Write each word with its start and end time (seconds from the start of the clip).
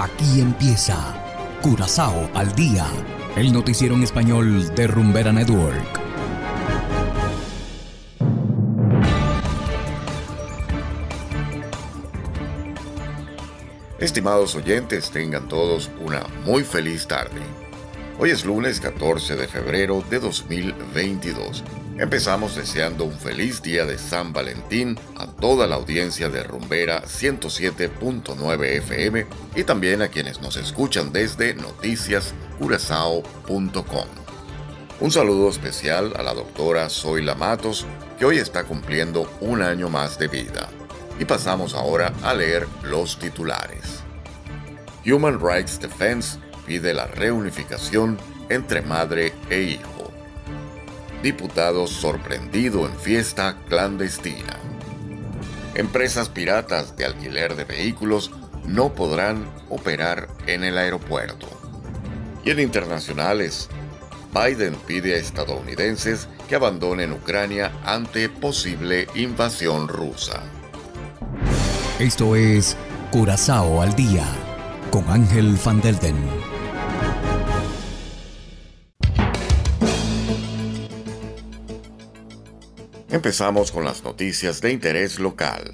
Aquí 0.00 0.40
empieza 0.40 0.96
Curazao 1.60 2.30
al 2.32 2.54
día, 2.54 2.86
el 3.34 3.52
noticiero 3.52 3.96
en 3.96 4.04
español 4.04 4.72
de 4.76 4.86
Rumbera 4.86 5.32
Network. 5.32 6.00
Estimados 13.98 14.54
oyentes, 14.54 15.10
tengan 15.10 15.48
todos 15.48 15.90
una 15.98 16.24
muy 16.44 16.62
feliz 16.62 17.08
tarde. 17.08 17.40
Hoy 18.20 18.30
es 18.30 18.44
lunes 18.44 18.80
14 18.80 19.34
de 19.34 19.48
febrero 19.48 20.04
de 20.08 20.20
2022. 20.20 21.64
Empezamos 21.98 22.54
deseando 22.54 23.04
un 23.04 23.18
feliz 23.18 23.60
día 23.60 23.84
de 23.84 23.98
San 23.98 24.32
Valentín 24.32 24.96
a 25.16 25.26
toda 25.26 25.66
la 25.66 25.74
audiencia 25.74 26.28
de 26.28 26.44
Rumbera 26.44 27.02
107.9 27.02 28.64
FM 28.76 29.26
y 29.56 29.64
también 29.64 30.02
a 30.02 30.08
quienes 30.08 30.40
nos 30.40 30.56
escuchan 30.56 31.12
desde 31.12 31.54
noticiascurazao.com. 31.54 34.06
Un 35.00 35.10
saludo 35.10 35.48
especial 35.48 36.12
a 36.16 36.22
la 36.22 36.34
doctora 36.34 36.88
Zoila 36.88 37.34
Matos, 37.34 37.84
que 38.16 38.26
hoy 38.26 38.38
está 38.38 38.62
cumpliendo 38.62 39.28
un 39.40 39.60
año 39.60 39.88
más 39.88 40.20
de 40.20 40.28
vida. 40.28 40.68
Y 41.18 41.24
pasamos 41.24 41.74
ahora 41.74 42.12
a 42.22 42.32
leer 42.32 42.68
los 42.84 43.18
titulares. 43.18 44.04
Human 45.04 45.40
Rights 45.40 45.80
Defense 45.80 46.38
pide 46.64 46.94
la 46.94 47.08
reunificación 47.08 48.16
entre 48.50 48.82
madre 48.82 49.32
e 49.50 49.62
hijo 49.62 49.97
diputado 51.22 51.86
sorprendido 51.86 52.86
en 52.86 52.94
fiesta 52.96 53.56
clandestina. 53.68 54.58
Empresas 55.74 56.28
piratas 56.28 56.96
de 56.96 57.04
alquiler 57.04 57.56
de 57.56 57.64
vehículos 57.64 58.30
no 58.66 58.92
podrán 58.94 59.48
operar 59.68 60.28
en 60.46 60.64
el 60.64 60.78
aeropuerto. 60.78 61.48
Y 62.44 62.50
en 62.50 62.60
internacionales, 62.60 63.68
Biden 64.32 64.74
pide 64.86 65.14
a 65.14 65.18
estadounidenses 65.18 66.28
que 66.48 66.54
abandonen 66.54 67.12
Ucrania 67.12 67.72
ante 67.84 68.28
posible 68.28 69.06
invasión 69.14 69.88
rusa. 69.88 70.42
Esto 71.98 72.36
es 72.36 72.76
Curazao 73.10 73.82
al 73.82 73.94
día 73.94 74.26
con 74.90 75.08
Ángel 75.10 75.58
Van 75.64 75.80
Delden. 75.80 76.47
Empezamos 83.18 83.72
con 83.72 83.84
las 83.84 84.04
noticias 84.04 84.60
de 84.60 84.70
interés 84.70 85.18
local. 85.18 85.72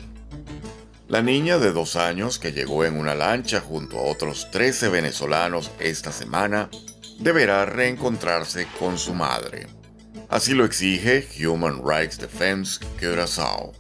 La 1.09 1.21
niña 1.21 1.59
de 1.59 1.73
dos 1.73 1.95
años 1.95 2.39
que 2.39 2.53
llegó 2.53 2.87
en 2.87 2.97
una 2.97 3.15
lancha 3.15 3.61
junto 3.61 3.99
a 3.99 4.03
otros 4.05 4.51
13 4.51 4.89
venezolanos 4.89 5.71
esta 5.79 6.11
semana 6.11 6.71
deberá 7.19 7.67
reencontrarse 7.67 8.67
con 8.79 8.97
su 8.97 9.13
madre. 9.13 9.67
Así 10.31 10.55
lo 10.55 10.65
exige 10.65 11.29
Human 11.47 11.83
Rights 11.87 12.17
Defense 12.17 12.81
Curaçao. 12.99 13.73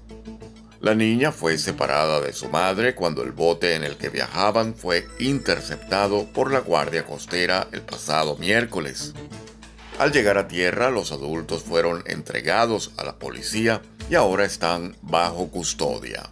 La 0.83 0.95
niña 0.95 1.33
fue 1.33 1.57
separada 1.57 2.21
de 2.21 2.35
su 2.35 2.51
madre 2.51 2.95
cuando 2.95 3.23
el 3.23 3.33
bote 3.33 3.77
en 3.77 3.83
el 3.83 3.97
que 3.97 4.11
viajaban 4.11 4.75
fue 4.75 5.09
interceptado 5.19 6.27
por 6.35 6.53
la 6.53 6.61
Guardia 6.61 7.07
Costera 7.07 7.67
el 7.73 7.81
pasado 7.81 8.37
miércoles. 8.37 9.15
Al 9.99 10.11
llegar 10.11 10.39
a 10.39 10.49
tierra, 10.49 10.91
los 10.91 11.13
adultos 11.13 11.63
fueron 11.63 12.03
entregados 12.07 12.93
a 12.97 13.05
la 13.05 13.19
policía 13.19 13.81
y 14.11 14.17
ahora 14.17 14.45
están 14.45 14.97
bajo 15.03 15.49
custodia. 15.49 16.31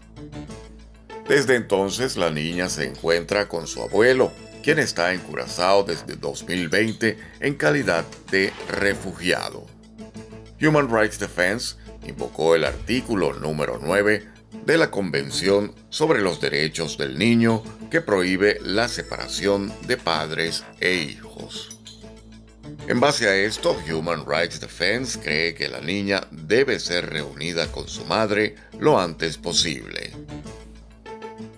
Desde 1.29 1.55
entonces, 1.55 2.17
la 2.17 2.31
niña 2.31 2.69
se 2.69 2.85
encuentra 2.85 3.49
con 3.49 3.69
su 3.69 3.81
abuelo, 3.81 4.33
quien 4.65 4.81
está 4.81 5.13
en 5.13 5.21
Curazao 5.21 5.85
desde 5.85 6.17
2020 6.17 7.17
en 7.41 7.55
calidad 7.55 8.05
de 8.33 8.53
refugiado. 8.69 9.65
Human 10.61 10.89
Rights 10.93 11.21
Defense 11.21 11.77
invocó 12.07 12.57
el 12.57 12.65
artículo 12.65 13.33
número 13.35 13.79
9 13.81 14.29
de 14.67 14.77
la 14.77 14.91
Convención 14.91 15.73
sobre 15.89 16.21
los 16.21 16.41
Derechos 16.41 16.99
del 16.99 17.17
Niño 17.17 17.63
que 17.91 18.01
prohíbe 18.01 18.59
la 18.61 18.89
separación 18.89 19.73
de 19.87 19.97
padres 19.97 20.65
e 20.81 20.95
hijos. 20.95 21.32
En 22.89 22.99
base 22.99 23.29
a 23.29 23.37
esto, 23.37 23.77
Human 23.89 24.25
Rights 24.27 24.59
Defense 24.59 25.19
cree 25.21 25.55
que 25.55 25.69
la 25.69 25.81
niña 25.81 26.27
debe 26.33 26.81
ser 26.81 27.11
reunida 27.11 27.71
con 27.71 27.89
su 27.89 28.05
madre 28.05 28.57
lo 28.79 28.99
antes 28.99 29.39
posible. 29.39 30.11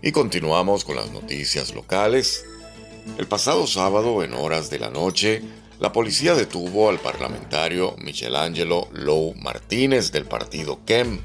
Y 0.03 0.12
continuamos 0.12 0.85
con 0.85 0.97
las 0.97 1.11
noticias 1.11 1.75
locales. 1.75 2.45
El 3.17 3.27
pasado 3.27 3.67
sábado, 3.67 4.23
en 4.23 4.35
horas 4.35 4.69
de 4.69 4.79
la 4.79 4.91
noche, 4.91 5.43
la 5.81 5.93
policía 5.93 6.35
detuvo 6.35 6.91
al 6.91 7.01
parlamentario 7.01 7.97
Michelangelo 7.99 8.89
Low 8.93 9.35
Martínez 9.35 10.12
del 10.12 10.27
partido 10.27 10.85
KEM. 10.85 11.21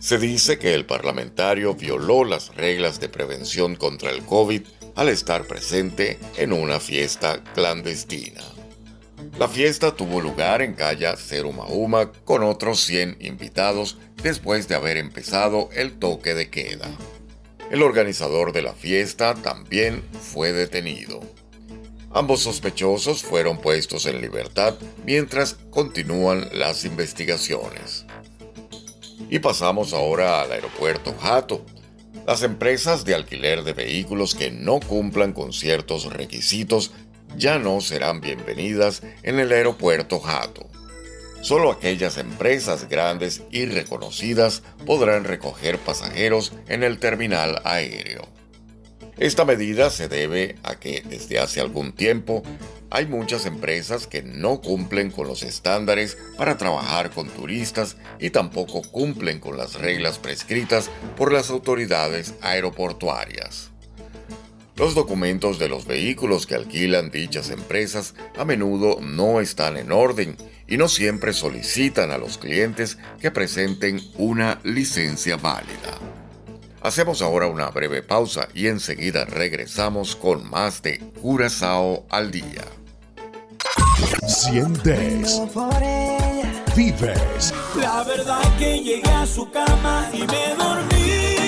Se 0.00 0.18
dice 0.18 0.58
que 0.58 0.74
el 0.74 0.84
parlamentario 0.84 1.74
violó 1.74 2.24
las 2.24 2.54
reglas 2.54 3.00
de 3.00 3.08
prevención 3.08 3.74
contra 3.74 4.10
el 4.10 4.22
COVID 4.22 4.62
al 4.96 5.08
estar 5.08 5.46
presente 5.46 6.18
en 6.36 6.52
una 6.52 6.78
fiesta 6.78 7.42
clandestina. 7.54 8.59
La 9.38 9.48
fiesta 9.48 9.94
tuvo 9.94 10.20
lugar 10.20 10.62
en 10.62 10.74
calle 10.74 11.06
Mahuma 11.56 12.12
con 12.24 12.42
otros 12.42 12.80
100 12.80 13.16
invitados 13.20 13.98
después 14.22 14.68
de 14.68 14.74
haber 14.74 14.96
empezado 14.96 15.70
el 15.72 15.98
toque 15.98 16.34
de 16.34 16.50
queda. 16.50 16.90
El 17.70 17.82
organizador 17.82 18.52
de 18.52 18.62
la 18.62 18.74
fiesta 18.74 19.34
también 19.34 20.02
fue 20.20 20.52
detenido. 20.52 21.20
Ambos 22.12 22.40
sospechosos 22.40 23.22
fueron 23.22 23.58
puestos 23.58 24.06
en 24.06 24.20
libertad 24.20 24.74
mientras 25.06 25.54
continúan 25.70 26.48
las 26.52 26.84
investigaciones. 26.84 28.04
Y 29.30 29.38
pasamos 29.38 29.92
ahora 29.92 30.42
al 30.42 30.50
aeropuerto 30.50 31.14
Jato. 31.20 31.64
Las 32.26 32.42
empresas 32.42 33.04
de 33.04 33.14
alquiler 33.14 33.62
de 33.62 33.72
vehículos 33.72 34.34
que 34.34 34.50
no 34.50 34.80
cumplan 34.80 35.32
con 35.32 35.52
ciertos 35.52 36.12
requisitos 36.12 36.90
ya 37.36 37.58
no 37.58 37.80
serán 37.80 38.20
bienvenidas 38.20 39.02
en 39.22 39.38
el 39.38 39.52
aeropuerto 39.52 40.20
Jato. 40.20 40.66
Solo 41.40 41.72
aquellas 41.72 42.18
empresas 42.18 42.88
grandes 42.88 43.42
y 43.50 43.64
reconocidas 43.64 44.62
podrán 44.84 45.24
recoger 45.24 45.78
pasajeros 45.78 46.52
en 46.68 46.82
el 46.82 46.98
terminal 46.98 47.62
aéreo. 47.64 48.28
Esta 49.16 49.44
medida 49.44 49.90
se 49.90 50.08
debe 50.08 50.56
a 50.62 50.76
que 50.76 51.02
desde 51.02 51.38
hace 51.38 51.60
algún 51.60 51.92
tiempo 51.92 52.42
hay 52.90 53.06
muchas 53.06 53.46
empresas 53.46 54.06
que 54.06 54.22
no 54.22 54.60
cumplen 54.60 55.10
con 55.10 55.28
los 55.28 55.42
estándares 55.42 56.18
para 56.36 56.56
trabajar 56.56 57.10
con 57.10 57.28
turistas 57.28 57.96
y 58.18 58.30
tampoco 58.30 58.82
cumplen 58.82 59.38
con 59.38 59.56
las 59.56 59.74
reglas 59.74 60.18
prescritas 60.18 60.90
por 61.16 61.32
las 61.32 61.50
autoridades 61.50 62.34
aeroportuarias. 62.40 63.69
Los 64.80 64.94
documentos 64.94 65.58
de 65.58 65.68
los 65.68 65.84
vehículos 65.84 66.46
que 66.46 66.54
alquilan 66.54 67.10
dichas 67.10 67.50
empresas 67.50 68.14
a 68.38 68.46
menudo 68.46 68.98
no 69.02 69.42
están 69.42 69.76
en 69.76 69.92
orden 69.92 70.38
y 70.66 70.78
no 70.78 70.88
siempre 70.88 71.34
solicitan 71.34 72.10
a 72.10 72.16
los 72.16 72.38
clientes 72.38 72.96
que 73.20 73.30
presenten 73.30 74.00
una 74.16 74.58
licencia 74.64 75.36
válida. 75.36 75.98
Hacemos 76.80 77.20
ahora 77.20 77.46
una 77.46 77.68
breve 77.68 78.02
pausa 78.02 78.48
y 78.54 78.68
enseguida 78.68 79.26
regresamos 79.26 80.16
con 80.16 80.48
más 80.48 80.80
de 80.80 80.98
Curazao 81.20 82.06
al 82.08 82.30
día. 82.30 82.64
Sientes. 84.26 85.42
Vives. 86.74 87.52
La 87.76 88.02
verdad 88.04 88.58
que 88.58 88.82
llegué 88.82 89.10
a 89.10 89.26
su 89.26 89.50
cama 89.50 90.08
y 90.14 90.20
me 90.20 90.54
dormí 90.56 91.39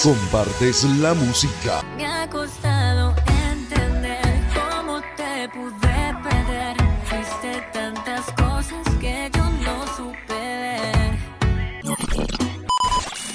compartes 0.00 0.84
la 1.00 1.14
música. 1.14 1.82
Me 1.96 2.06
ha 2.06 2.28
costado 2.28 3.14
entender 3.50 4.40
cómo 4.54 5.00
te 5.16 5.48
pude 5.48 6.14
perder. 6.22 6.76
Fuiste 7.04 7.62
tantas 7.72 8.24
cosas 8.32 8.96
que 9.00 9.30
yo 9.34 9.44
no 9.44 9.86
supe. 9.96 10.88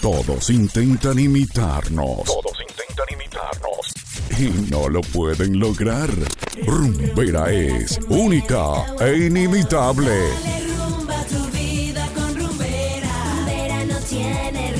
Todos 0.01 0.49
intentan 0.49 1.19
imitarnos. 1.19 2.23
Todos 2.25 2.57
intentan 2.61 3.05
imitarnos. 3.13 3.93
Y 4.39 4.71
no 4.71 4.89
lo 4.89 5.01
pueden 5.01 5.59
lograr. 5.59 6.09
Rumbera 6.65 7.51
es 7.51 7.99
única 8.07 8.85
e 8.99 9.25
inimitable. 9.27 10.57
no 13.87 13.99
tiene 14.01 14.76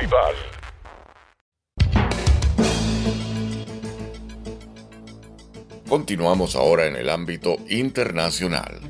rival. 0.00 0.34
Continuamos 5.88 6.56
ahora 6.56 6.86
en 6.86 6.96
el 6.96 7.10
ámbito 7.10 7.56
internacional. 7.68 8.80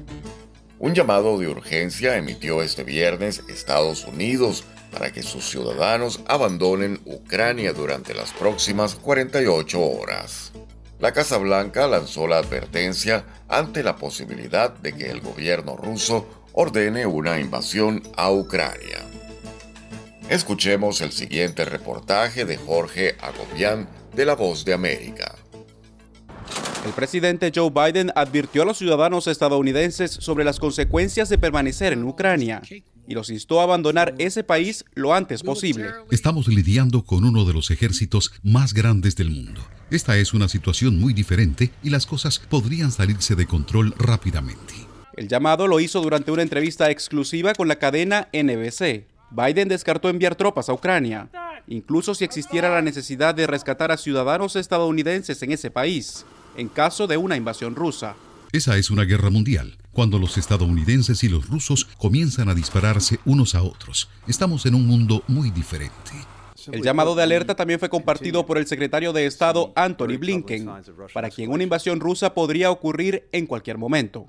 Un 0.79 0.94
llamado 0.94 1.38
de 1.38 1.49
urgencia 1.49 2.17
emitió 2.17 2.62
este 2.62 2.85
viernes 2.85 3.43
Estados 3.49 4.05
Unidos 4.05 4.65
para 4.93 5.12
que 5.12 5.23
sus 5.23 5.49
ciudadanos 5.49 6.21
abandonen 6.27 7.00
Ucrania 7.05 7.73
durante 7.73 8.15
las 8.15 8.32
próximas 8.32 8.94
48 8.94 9.81
horas. 9.81 10.53
La 10.99 11.12
Casa 11.12 11.37
Blanca 11.37 11.87
lanzó 11.87 12.27
la 12.27 12.39
advertencia 12.39 13.27
ante 13.49 13.82
la 13.82 13.97
posibilidad 13.97 14.71
de 14.71 14.94
que 14.94 15.11
el 15.11 15.21
gobierno 15.21 15.77
ruso 15.77 16.27
ordene 16.56 17.05
una 17.05 17.38
invasión 17.38 18.03
a 18.17 18.32
Ucrania. 18.32 19.05
Escuchemos 20.31 21.03
el 21.03 21.12
siguiente 21.12 21.67
reportaje 21.67 22.47
de 22.47 22.56
Jorge 22.56 23.14
Agobián 23.20 23.87
de 24.14 24.25
La 24.25 24.35
Voz 24.35 24.64
de 24.64 24.73
América. 24.73 25.37
El 26.87 26.93
presidente 26.93 27.53
Joe 27.55 27.70
Biden 27.70 28.11
advirtió 28.17 28.62
a 28.62 28.64
los 28.64 28.79
ciudadanos 28.79 29.26
estadounidenses 29.26 30.11
sobre 30.11 30.44
las 30.44 30.58
consecuencias 30.58 31.29
de 31.29 31.37
permanecer 31.37 31.93
en 31.93 32.05
Ucrania 32.05 32.62
y 33.06 33.14
los 33.14 33.29
instó 33.29 33.61
a 33.61 33.64
abandonar 33.64 34.14
ese 34.17 34.43
país 34.43 34.87
lo 34.94 35.12
antes 35.12 35.43
posible. 35.43 35.91
Estamos 36.11 36.49
lidiando 36.49 37.05
con 37.05 37.25
uno 37.25 37.44
de 37.44 37.53
los 37.53 37.70
ejércitos 37.70 38.32
más 38.43 38.73
grandes 38.73 39.14
del 39.14 39.31
mundo. 39.31 39.61
Esta 39.91 40.17
es 40.17 40.32
una 40.32 40.49
situación 40.49 40.99
muy 40.99 41.12
diferente 41.12 41.70
y 41.82 41.91
las 41.91 42.06
cosas 42.06 42.38
podrían 42.38 42.93
salirse 42.93 43.35
de 43.35 43.47
control 43.47 43.94
rápidamente. 43.99 44.86
El 45.17 45.29
llamado 45.29 45.67
lo 45.67 45.81
hizo 45.81 46.03
durante 46.03 46.31
una 46.31 46.43
entrevista 46.43 46.91
exclusiva 46.91 47.55
con 47.55 47.69
la 47.69 47.77
cadena 47.77 48.29
NBC. 48.35 49.07
Biden 49.31 49.69
descartó 49.69 50.11
enviar 50.11 50.35
tropas 50.35 50.69
a 50.69 50.75
Ucrania, 50.75 51.31
incluso 51.67 52.15
si 52.15 52.25
existiera 52.25 52.69
la 52.69 52.83
necesidad 52.83 53.35
de 53.35 53.47
rescatar 53.47 53.91
a 53.91 53.97
ciudadanos 53.97 54.57
estadounidenses 54.57 55.43
en 55.43 55.53
ese 55.53 55.71
país 55.71 56.27
en 56.57 56.69
caso 56.69 57.07
de 57.07 57.17
una 57.17 57.37
invasión 57.37 57.75
rusa. 57.75 58.15
Esa 58.53 58.77
es 58.77 58.91
una 58.91 59.05
guerra 59.05 59.31
mundial, 59.31 59.79
cuando 59.91 60.19
los 60.19 60.37
estadounidenses 60.37 61.25
y 61.25 61.29
los 61.29 61.49
rusos 61.49 61.87
comienzan 61.99 62.49
a 62.49 62.55
dispararse 62.55 63.19
unos 63.25 63.55
a 63.55 63.63
otros. 63.63 64.09
Estamos 64.27 64.67
en 64.67 64.75
un 64.75 64.87
mundo 64.87 65.23
muy 65.29 65.51
diferente. 65.51 66.13
El 66.73 66.83
llamado 66.83 67.15
de 67.15 67.23
alerta 67.23 67.55
también 67.55 67.81
fue 67.81 67.89
compartido 67.89 68.45
por 68.45 68.59
el 68.59 68.67
secretario 68.67 69.13
de 69.13 69.27
Estado 69.27 69.73
Anthony 69.77 70.19
Blinken, 70.19 70.69
para 71.15 71.31
quien 71.31 71.51
una 71.51 71.63
invasión 71.63 72.01
rusa 72.01 72.35
podría 72.35 72.71
ocurrir 72.71 73.29
en 73.33 73.47
cualquier 73.47 73.79
momento. 73.79 74.29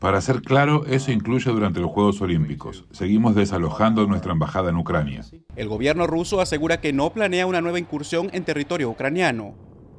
Para 0.00 0.20
ser 0.20 0.42
claro, 0.42 0.84
eso 0.86 1.12
incluye 1.12 1.48
durante 1.48 1.78
los 1.78 1.92
Juegos 1.92 2.20
Olímpicos. 2.20 2.84
Seguimos 2.90 3.36
desalojando 3.36 4.04
nuestra 4.08 4.32
embajada 4.32 4.70
en 4.70 4.76
Ucrania. 4.78 5.24
El 5.54 5.68
gobierno 5.68 6.08
ruso 6.08 6.40
asegura 6.40 6.80
que 6.80 6.92
no 6.92 7.12
planea 7.12 7.46
una 7.46 7.60
nueva 7.60 7.78
incursión 7.78 8.30
en 8.32 8.44
territorio 8.44 8.90
ucraniano, 8.90 9.54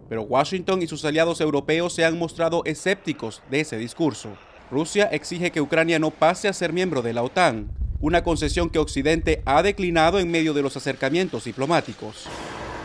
pero 0.09 0.23
Washington 0.23 0.81
y 0.81 0.87
sus 0.87 1.05
aliados 1.05 1.39
europeos 1.39 1.93
se 1.93 2.03
han 2.03 2.19
mostrado 2.19 2.63
escépticos 2.65 3.41
de 3.49 3.61
ese 3.61 3.77
discurso. 3.77 4.31
Rusia 4.69 5.05
exige 5.05 5.51
que 5.51 5.61
Ucrania 5.61 5.99
no 5.99 6.11
pase 6.11 6.49
a 6.49 6.53
ser 6.53 6.73
miembro 6.73 7.01
de 7.01 7.13
la 7.13 7.23
OTAN, 7.23 7.71
una 8.01 8.25
concesión 8.25 8.69
que 8.69 8.79
Occidente 8.79 9.41
ha 9.45 9.63
declinado 9.63 10.19
en 10.19 10.29
medio 10.29 10.53
de 10.53 10.63
los 10.63 10.75
acercamientos 10.75 11.45
diplomáticos. 11.45 12.27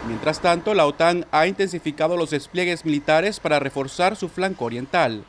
Mientras 0.06 0.40
tanto, 0.40 0.74
la 0.74 0.84
OTAN 0.84 1.26
ha 1.30 1.46
intensificado 1.46 2.18
los 2.18 2.28
despliegues 2.28 2.84
militares 2.84 3.40
para 3.40 3.58
reforzar 3.58 4.16
su 4.16 4.28
flanco 4.28 4.66
oriental, 4.66 5.24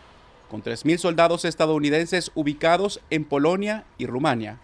con 0.50 0.62
3.000 0.64 0.98
soldados 0.98 1.46
estadounidenses 1.46 2.30
ubicados 2.36 3.00
en 3.10 3.24
Polonia 3.24 3.86
y 3.98 4.06
Rumania. 4.06 4.60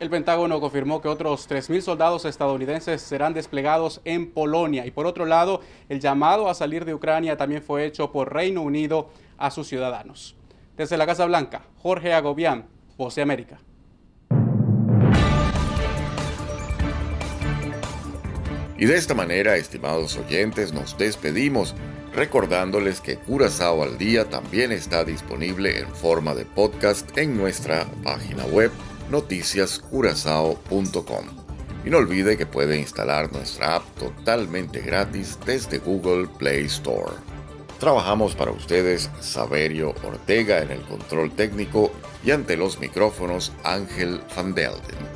El 0.00 0.08
Pentágono 0.08 0.58
confirmó 0.58 1.02
que 1.02 1.08
otros 1.08 1.48
3.000 1.50 1.82
soldados 1.82 2.24
estadounidenses 2.24 3.02
serán 3.02 3.34
desplegados 3.34 4.00
en 4.04 4.30
Polonia. 4.30 4.86
Y 4.86 4.90
por 4.90 5.06
otro 5.06 5.26
lado, 5.26 5.60
el 5.90 6.00
llamado 6.00 6.48
a 6.48 6.54
salir 6.54 6.86
de 6.86 6.94
Ucrania 6.94 7.36
también 7.36 7.62
fue 7.62 7.84
hecho 7.84 8.12
por 8.12 8.32
Reino 8.32 8.62
Unido 8.62 9.10
a 9.36 9.50
sus 9.50 9.68
ciudadanos. 9.68 10.34
Desde 10.78 10.96
la 10.96 11.06
Casa 11.06 11.26
Blanca, 11.26 11.62
Jorge 11.82 12.14
Agobián, 12.14 12.66
Voz 12.96 13.14
de 13.14 13.22
América. 13.22 13.58
Y 18.78 18.86
de 18.86 18.96
esta 18.96 19.14
manera, 19.14 19.56
estimados 19.56 20.16
oyentes, 20.16 20.72
nos 20.72 20.96
despedimos 20.98 21.74
recordándoles 22.14 23.00
que 23.00 23.16
Curazao 23.16 23.82
al 23.82 23.98
Día 23.98 24.28
también 24.28 24.70
está 24.72 25.04
disponible 25.04 25.80
en 25.80 25.88
forma 25.94 26.34
de 26.34 26.44
podcast 26.44 27.16
en 27.16 27.36
nuestra 27.36 27.86
página 28.02 28.44
web 28.46 28.70
noticiascurazao.com. 29.10 31.26
Y 31.84 31.90
no 31.90 31.98
olvide 31.98 32.36
que 32.36 32.46
puede 32.46 32.78
instalar 32.78 33.32
nuestra 33.32 33.76
app 33.76 33.84
totalmente 33.98 34.80
gratis 34.80 35.38
desde 35.46 35.78
Google 35.78 36.26
Play 36.38 36.64
Store. 36.64 37.12
Trabajamos 37.78 38.34
para 38.34 38.50
ustedes 38.50 39.10
Saberio 39.20 39.94
Ortega 40.02 40.62
en 40.62 40.70
el 40.70 40.80
control 40.82 41.30
técnico 41.32 41.92
y 42.24 42.30
ante 42.30 42.56
los 42.56 42.80
micrófonos 42.80 43.52
Ángel 43.62 44.22
Van 44.34 44.54
Delden. 44.54 45.15